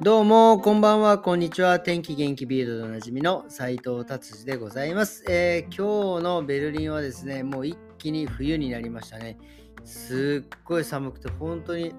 [0.00, 1.80] どうも、こんばんは、こんにちは。
[1.80, 9.38] 天気元気ビールドでおなじみの斉藤達治でございます、えー今日のベルリンはですね、もう一気に冬になりましたね。
[9.84, 11.96] すっごい寒くて、本当に、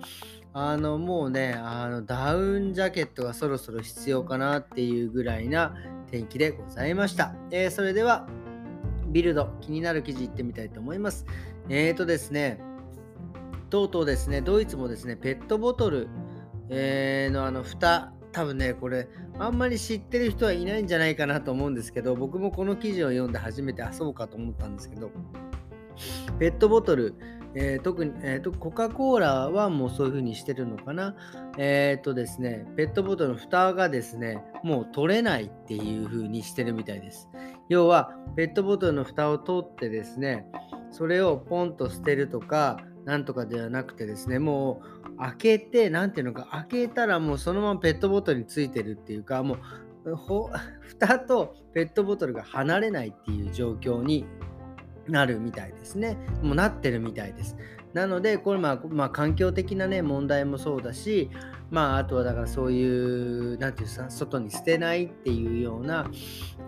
[0.54, 5.76] あの、もうね、あの、ダウンジャケットがそろそろ必要かなっていうぐらいな
[6.10, 7.36] 天気でございました。
[7.52, 8.30] えーそれでは、
[9.08, 11.26] ビルド、気になる記事いってみたいと思います。
[11.68, 12.62] えーとですね、
[13.70, 16.08] とうとうですね、ドイツもですね、ペットボトル、
[16.70, 19.08] えーのあの蓋、多分ね、これ、
[19.40, 25.10] あんまり知ってる人はいないんじゃないかなと思うんですけど、僕もこの記事を読んで初めて、あ、そうかと思ったんですけど、
[26.38, 27.16] ペットボトル、
[27.56, 31.16] えー特に、えーと、コカ・コーラはもうそういう風にしてるのかな？
[31.58, 37.28] えっ、とですね、ペットボトルの蓋がですね、もう取れないっていう風にしてるみたいです。
[37.68, 40.46] 要は、ペットボトルの蓋を取ってですね、
[40.92, 42.78] それをポンと捨てるとか、
[43.10, 44.84] なんとかではなくてですね、も
[45.16, 49.58] う開けて、なんていうのか、開けたらもうそのままペットボトルについてるっていうか、も
[50.06, 50.52] う、ほ
[50.82, 54.28] 蓋とペットボトルが離れないっていう状況に
[55.08, 56.18] なるみたいですね。
[56.44, 57.58] もうなってるみたいです。
[57.94, 61.32] なので、これまあ、まあ、環境的なね、問題もそうだし、
[61.72, 66.12] まあ、あとはだからそういう、なんていうさ、外に捨てないっていうような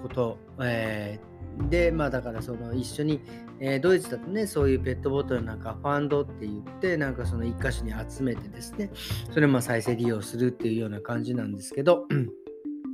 [0.02, 1.32] こと、えー
[1.70, 3.22] で、まあだからその一緒に、
[3.64, 8.90] えドイツだとね、そういうペットボトルなんかファンドって言って、なんかその一箇所に集めてですね、
[9.32, 12.08] それをまあ再生利用するっていうような感じなんですけど、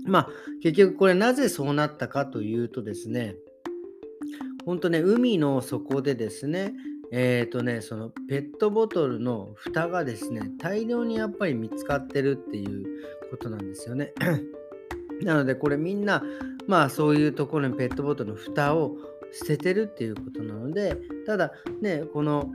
[0.05, 0.29] まあ
[0.61, 3.35] 結局これなぜそうなったかというとですね、
[4.65, 6.73] 本当ね、海の底でですね、
[7.13, 12.83] えっ、とね、そのペットボトルの蓋がですね、大量にやっぱり見つかってるっていう
[13.31, 14.13] ことなんですよね。
[15.23, 16.21] なのでこれみんな、
[16.67, 18.97] まあそういうところにペットボトルの蓋を
[19.31, 22.49] 捨ててるっていうことなので、ただね、この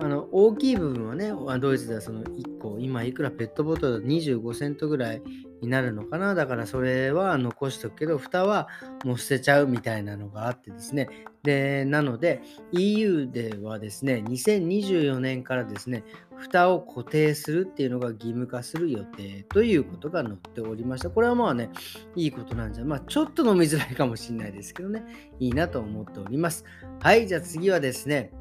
[0.00, 5.22] あの大きい部分はね、ドイツではその1個、今いくらペットボトルだと25セントぐらい
[5.62, 6.34] になるのかな？
[6.34, 8.68] だからそれは残しとくけど、蓋は
[9.04, 11.08] もう捨てちゃうみたいなのがあってですね。
[11.42, 12.42] で、なので
[12.72, 16.04] EU ではですね、2024年からですね、
[16.36, 21.10] 蓋を固定するっていうのが義務化する予定ということが載っておりました。
[21.10, 21.70] これはまあね、
[22.16, 25.04] いいことなんじゃ、まあちょっと飲みづらいかもしれないですけどね、
[25.38, 26.64] いいなと思っております。
[27.00, 28.32] はい、じゃあ次はですね、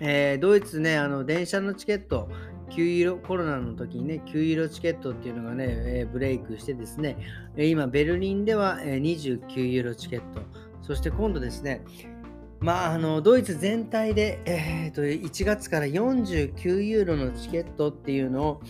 [0.00, 2.28] えードイツね、あの電車のチケット、
[2.76, 7.16] 9色、コロナの時にね、9色チケットっていうのがね、えブレイクしてですね、
[7.56, 10.40] 今、ベルリンでは、29ユーロチケット、
[10.82, 11.82] そして今度ですね、
[12.62, 18.62] まあ、あのドイツ全体で、えーと1月から49ユーロのチケットっていうのを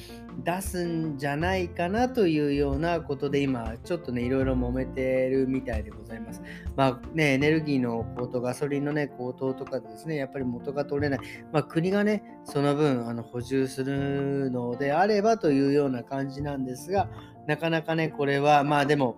[0.45, 6.43] 出すんじゃないかなというようなことで今ちょっとねいろいろ揉めてるみたいでございます。
[6.75, 11.21] まあねエネルギーの高騰ガソリンのね高騰とかですねやっぱり元が取れない、
[11.53, 17.09] まあ、国がねその分あの補充するのであればというような感じなんですが
[17.47, 19.17] なかなかねこれはまあでも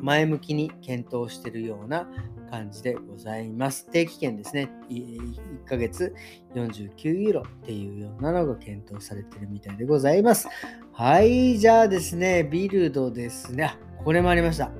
[0.00, 2.08] 前向きに検討しているような
[2.50, 3.86] 感じでございます。
[3.90, 4.70] 定期券ですね。
[4.88, 6.14] 1ヶ月
[6.54, 10.48] 49ユーロっていうようなのが検討されてるみたいでございます。
[10.92, 13.74] はい、じゃあですね、ビルドですね。
[14.04, 14.72] これもありました。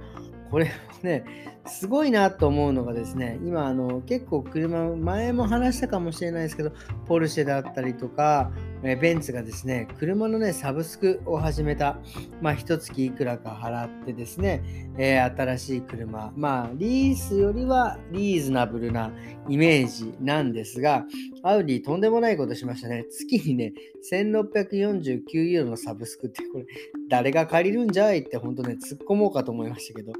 [0.50, 0.70] これも
[1.02, 6.72] ね、すごいなと思うのがですね、今あの結構車、前も話したかもしれないですけど、
[7.06, 8.50] ポルシェだったりとか、
[8.82, 11.98] えベンツがですね、車のね、サブスクを始めた。
[12.40, 14.62] まあ、一月いくらか払ってですね、
[14.98, 19.12] えー新しい車、まあ、リースよりはリーズナブルな
[19.48, 21.04] イメージなんですが、
[21.42, 23.04] アウディとんでもないことしましたね。
[23.10, 23.72] 月にね、
[24.10, 26.66] 1649ユーロのサブスクって、これ、
[27.08, 30.12] 誰が借りるんじゃいって本当ね、突っ込もうかと思いましたけど、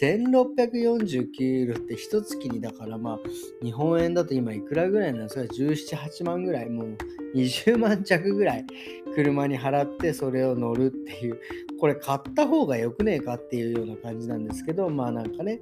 [0.00, 3.18] 1649 149ユーロって一月にだからまあ、
[3.62, 6.96] 日本円だと今いくらぐらいなんですか ?17、8万ぐらい、もう
[7.34, 8.66] 20万着ぐらい
[9.14, 11.40] 車に払ってそれを乗るっていう、
[11.80, 15.60] これ買った方がよくねえかっていうような感じなんですけど、まあなんかね、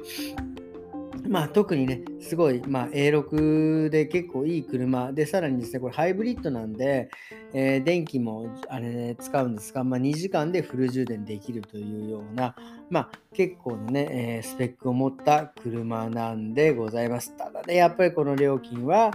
[1.28, 7.08] まあ特にね、すごい、まあ A6 で結構いい車で、さらにですね、これハイブリッドなんで、
[7.54, 12.54] えー電気もあれ、ね、使うんですが、まあ2時間でフル充電できるというような、
[12.90, 17.34] まあ結構のね、えースペックを持った車なんでございます。
[17.36, 19.10] ただね、やっぱりこの料金は、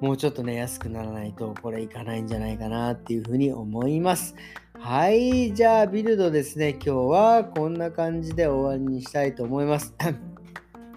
[0.00, 4.34] もうちょっとね、安くならないと、これいかないんじゃないかなっていうふうに思います。
[4.74, 9.94] はい、じゃあビルドですね、今日はこんな感じで終わりにしたいと思います。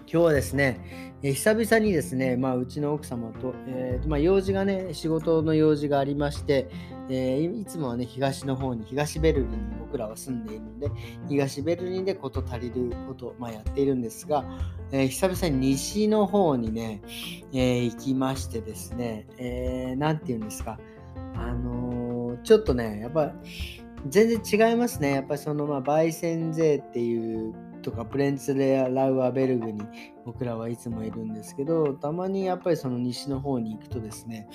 [0.08, 0.80] 今日はですね、
[1.22, 6.68] えー久々にですね、まあ、うちの奥様と、えーまあ、用事がね、仕事の用事がありまして、
[7.08, 10.90] えーいつもはね、東の方に、東ベルリンに僕らは住んでいるので、
[11.28, 14.44] 東ベルリンでこと足りることを、まあ、やっているんですが、
[14.92, 17.02] えー久々に西の方にね、
[17.52, 20.78] えー行きましてですね、えーなんて言うんですか、
[21.34, 23.32] あのちょっとね、やっぱ
[24.08, 25.14] 全然違いますね。
[25.14, 27.54] やっぱりその、まあ、バイセン税っていう
[27.86, 29.80] とかプレンツレア・ラウアベルグに
[30.24, 34.48] 僕らはいつもいるんですけどたまにやっぱりその西の方に行くとですね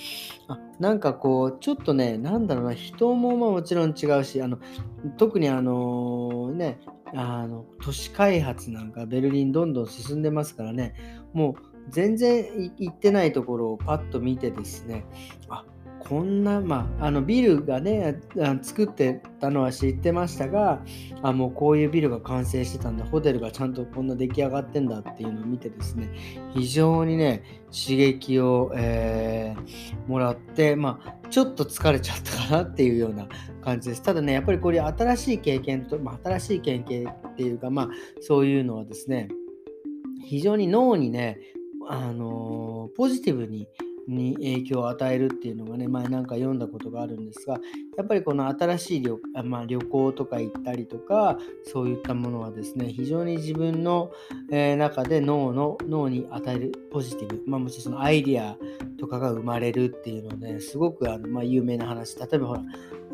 [0.49, 4.59] あなんかこうちょっとねなんだろうな人もまあもちろん違うしあの
[5.15, 6.81] 特にあのね
[7.15, 10.93] あの都市開発なんかベルリンどんどん進んでますからね
[11.31, 15.05] もう全然行ってないところをパッと見てですね
[15.47, 15.63] あ
[16.07, 18.19] こんな、まあ、あのビルがね
[18.61, 20.81] 作ってたのは知ってましたが
[21.21, 26.09] あもうこういうビルが完成してたんだホテルがちゃんとこんな出来上がってんだっていうのを見てですね
[26.53, 33.27] 非常にね刺激を、えー、もらって、まあ、ちょっと疲れちゃったかなっていうような
[33.63, 34.01] 感じです。
[34.01, 37.89] ただねやっぱりこれ新しい経験と、まあ、新しい経験っていうか、まあ、
[38.21, 39.29] そういうのはですね
[40.25, 41.39] 非常に脳にね
[41.87, 43.67] あの、ポジティブに
[44.11, 47.59] に影響を与えるっていうのがね、前なんか読んだことがあるんですが、
[47.97, 54.11] やっぱりこの新しい旅,、まあ、旅行とか行ったりとか、そういったものはですね、非常に自分の、
[54.51, 58.57] え、中で脳の脳に与えるポジティブ、まあ、もちろんそのアイディア
[58.99, 62.17] とかが生まれるっていうので、ね、すごくあの、まあ、有名な話。
[62.17, 62.61] 例えばほら、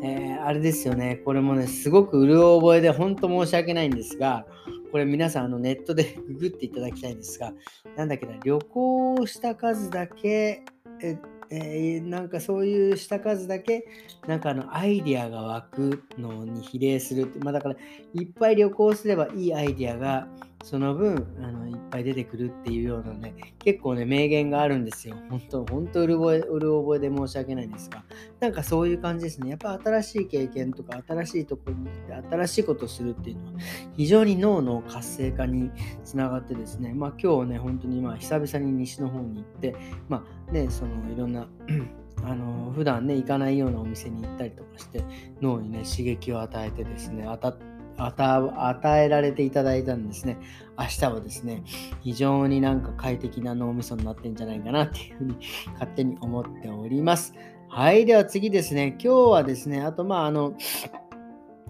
[0.02, 4.46] えー、あれですよね、これもね、すごくうる覚えで本当申し訳ないんですが、
[4.90, 7.52] これ皆さんあのネットでググっていただきたいんですが、
[7.96, 10.64] なんだっけな、旅行した数だけ
[11.02, 11.18] え
[11.50, 13.86] えー、なんかそういうした数だけ
[14.26, 17.76] なんかあのアイディアが湧くのに比例するって、まあ、だから
[18.14, 20.28] いっぱい旅行すればいいアイディアが
[20.64, 25.16] その分あのいっぱい出てくるっていうようなね結構ね名言があるんですよ。
[25.30, 28.04] 本当本当うる覚えうる覚えで申し訳ないんですが。
[28.40, 29.50] なんかそういう感じですね。
[29.50, 33.60] やっぱ新しい経験とか新しいところに来て新しいことをするっていうのは
[33.96, 35.70] 非常に脳の活性化に
[36.04, 36.92] つながってですね。
[36.92, 39.76] まあ今日ね本当にまあ久々に西の方に行って
[40.08, 41.46] まあねそのいろんな
[42.24, 45.04] あの普段ね行かないようなお店に行ったりとかして
[45.40, 50.38] 脳にね刺激を与えてですね当たって与えられていただいたんですね。
[50.78, 51.64] 明日はですね、
[52.00, 55.36] 非常になんか快適な脳みそになってんじゃないかなっていうふうに
[55.74, 57.34] 勝手に思っております。
[57.68, 60.54] はい、では次ですね、今日はですね、あとまああの、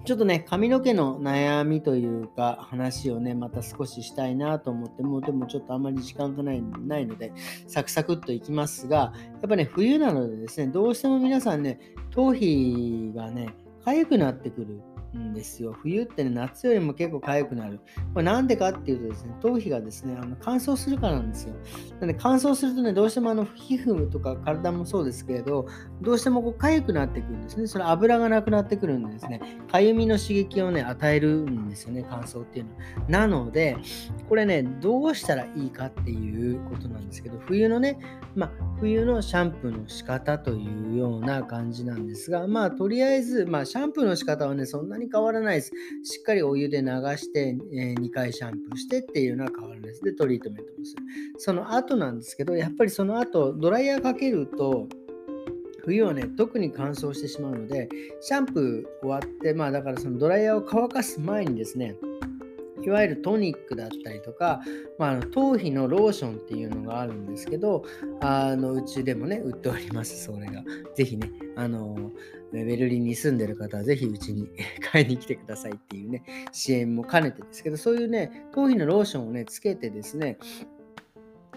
[0.09, 7.33] ちょっとね、髪の毛の悩みというか、話をね、また少ししたいなと思って、もうでもちょっとあまり時間がないないので、
[7.67, 9.13] サクサクっといきますが、や
[9.47, 11.79] っぱね、冬なのでですね、どうしても皆さんね、
[12.11, 13.55] 頭皮がね、
[13.85, 14.81] 痒くなってくる
[15.17, 15.73] んですよ。
[15.73, 17.81] 冬ってね、夏よりも結構痒くなる。
[18.13, 21.55] これなんでかっていうとですね、頭皮がですね、あの乾燥するからなんですよ。
[22.01, 25.67] なので乾燥するとね、どうしてもあの皮膚とか体もそうですけれど、
[26.03, 27.67] どうしてもこう痒くなってくるんですね。
[27.67, 32.79] それ油がなくなってくるんでですね、痒みの刺激をね、与えるんですよね、乾燥っていうのは。
[33.09, 33.77] なので、
[34.29, 37.99] これね、どうしたらいいかっていうことなんですけど、冬のね、
[38.35, 38.51] まあ、
[38.81, 45.73] 冬のシャンプーの仕方というような感じなんですが、まあ、とりあえず、まあ、シャンプーの仕方はね、そんなに変わらないです。
[46.03, 50.03] しっかりお湯で流して、え、2回シャンプーしてっていうのは変わらないです。
[50.03, 51.03] で、トリートメントもする。
[51.39, 54.89] その後なんですけど、やっぱりその後、ドライヤーかけると、
[55.85, 57.89] 冬はね、特に乾燥してしまうので、
[58.21, 61.97] シャンプー終わって、まあだからそのドライヤーを乾かす前にですね、
[62.83, 64.61] いわゆるトニックだったりとか、
[64.99, 67.85] まあ、の頭皮のローションっていうのがあるんですけど、
[68.21, 70.63] あのうちでもね、売っております、それが。
[70.95, 72.12] ぜひね、あの、
[72.52, 74.49] ベルリンに住んでる方はぜひうちに
[74.91, 80.38] 買いに来てくださいっていうね、支援も兼ねてですけど、そういうね、頭皮のローションをね、つけてですね、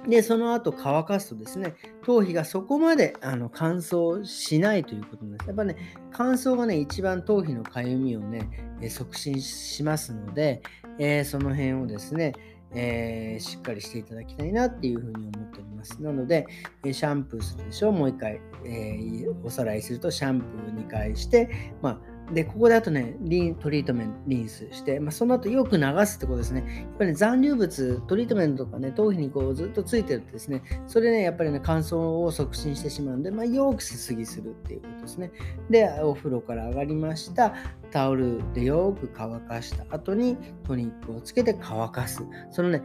[0.08, 5.48] で、その後乾かすとですね、頭皮がそこまであの乾燥しないということなんです。
[5.48, 5.76] やっぱね、
[6.12, 8.50] 乾燥がね、一番頭皮のかゆみをね、
[8.90, 10.64] 促進しますので、
[10.98, 12.34] えー、その辺をですね、
[12.74, 16.02] えー、しっかりしていただきたいなっていうふうに思っております。
[16.02, 16.48] なので、
[16.86, 17.92] えシャンプーするでしょう。
[17.92, 26.64] もう一回、えー、おさらいすると、シャンプー2回して、まあ、で、ここであとね、リントリートメント、リンスして、まあ、その後よく流すってことですね。
[26.80, 35.32] やっぱり、ね、残留物、トリートメントとかね、頭皮にこうずっとついてるとですね、それね、やっぱりね、乾燥を促進してしまうので、まあ、よくすすぎするっていうことですね。
[35.70, 37.54] で、お風呂から上がりました。
[37.92, 42.24] タオルでよく乾かした後にトニックをつけて乾かす。
[42.50, 42.82] そのね、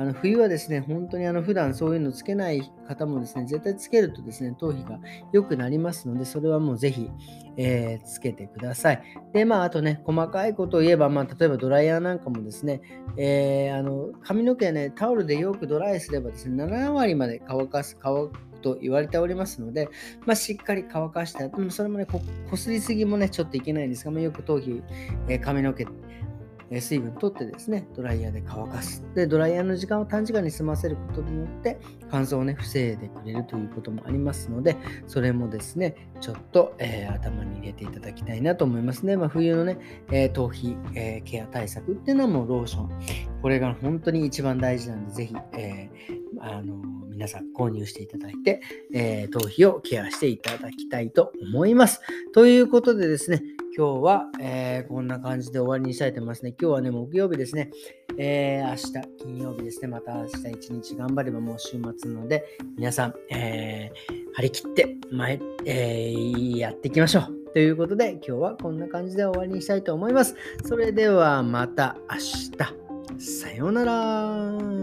[0.00, 4.98] あの冬はですね、本当にあの普段そういうのつけない方もですね、絶対つけるとですね、頭皮が
[5.30, 7.10] 良くなりますので、それはもうぜひ、
[7.58, 9.02] えー、つけてください。
[9.34, 12.80] で、まあ、あとね、細かいことを言えば、まあ、例えばドライヤーなんかもですね、
[13.18, 19.90] えー、あの髪の毛ね、タオルでよくドライすればですね、7割まで乾かす、乾くと言われておりますので、
[20.24, 24.82] まあ、しっかり乾かして、でもそれもねこ、こすりすぎもね、ちょっといけないんですが、まあ、よく頭皮、
[25.28, 25.86] えー、髪の毛、
[26.70, 29.04] え水分取ってですね、ドライヤーで乾かす。
[29.16, 31.78] で、ドライヤーの時間を短時間に済ませることによって、
[32.10, 34.76] 乾燥をね、防いでくれるということもありますので、
[35.08, 39.16] それもですね、ちょっと、えー、頭に入れていただきたいなと思いますね。
[39.16, 39.78] まあ、冬のね、
[40.12, 42.90] えー、頭皮、えー、ケア対策っていうのはもうローション。
[43.42, 45.90] これが本当に一番大事なんで、ぜひ、え
[46.38, 46.76] あの
[47.08, 48.60] 皆さん購入していただいて、
[48.94, 52.00] え頭皮をケアしていただきたいと思います。
[52.32, 53.42] ということでですね、
[53.76, 56.54] 今日は、えー、こんな感じで終わりにしたいと思いますね。
[56.60, 57.70] 今日はね、木曜日ですね。
[58.18, 59.88] えー、明日、金曜日ですね。
[59.88, 62.44] また明日一日頑張ればもう週末なので、
[62.76, 67.52] 皆さん、えー、張り切って前、えー、やっていきましょう。
[67.52, 70.34] ということで、今日はこんな感じで終わりにしたいと思います。
[70.64, 72.80] それではまた明日。
[73.18, 74.79] さようなら。